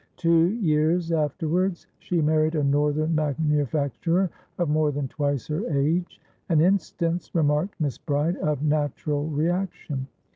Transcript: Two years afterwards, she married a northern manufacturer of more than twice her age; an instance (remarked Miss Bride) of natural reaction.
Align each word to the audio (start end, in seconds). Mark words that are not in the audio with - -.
Two 0.17 0.45
years 0.55 1.11
afterwards, 1.11 1.85
she 1.99 2.21
married 2.23 2.55
a 2.55 2.63
northern 2.63 3.13
manufacturer 3.13 4.31
of 4.57 4.67
more 4.67 4.91
than 4.91 5.07
twice 5.07 5.45
her 5.45 5.63
age; 5.69 6.19
an 6.49 6.59
instance 6.59 7.35
(remarked 7.35 7.79
Miss 7.79 7.99
Bride) 7.99 8.37
of 8.37 8.63
natural 8.63 9.27
reaction. 9.27 10.07